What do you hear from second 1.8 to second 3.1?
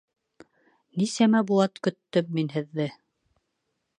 көттөм мин Һеҙҙе!